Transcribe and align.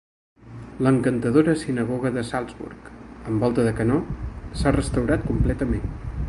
L'encantadora 0.85 1.53
sinagoga 1.63 2.11
de 2.15 2.23
Sulzburg, 2.29 2.89
amb 3.11 3.47
volta 3.47 3.67
de 3.69 3.75
canó, 3.81 4.01
s'ha 4.63 4.75
restaurat 4.79 5.29
completament. 5.33 5.87